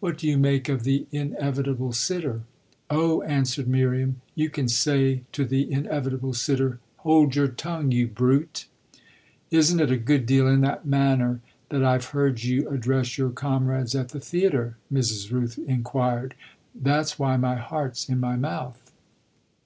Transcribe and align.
What 0.00 0.16
do 0.16 0.26
you 0.26 0.38
make 0.38 0.70
of 0.70 0.84
the 0.84 1.06
inevitable 1.12 1.92
sitter?" 1.92 2.40
"Oh," 2.88 3.20
answered 3.20 3.68
Miriam, 3.68 4.22
"you 4.34 4.48
can 4.48 4.68
say 4.70 5.24
to 5.32 5.44
the 5.44 5.70
inevitable 5.70 6.32
sitter, 6.32 6.78
'Hold 7.00 7.36
your 7.36 7.48
tongue, 7.48 7.92
you 7.92 8.06
brute!'" 8.06 8.68
"Isn't 9.50 9.78
it 9.80 9.90
a 9.92 9.98
good 9.98 10.24
deal 10.24 10.48
in 10.48 10.62
that 10.62 10.86
manner 10.86 11.42
that 11.68 11.84
I've 11.84 12.06
heard 12.06 12.42
you 12.42 12.70
address 12.70 13.18
your 13.18 13.28
comrades 13.28 13.94
at 13.94 14.08
the 14.08 14.18
theatre?" 14.18 14.78
Mrs. 14.90 15.30
Rooth 15.30 15.58
inquired. 15.58 16.34
"That's 16.74 17.18
why 17.18 17.36
my 17.36 17.56
heart's 17.56 18.08
in 18.08 18.18
my 18.18 18.36
mouth." 18.36 18.90